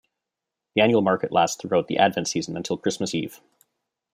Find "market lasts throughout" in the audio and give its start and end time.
1.03-1.85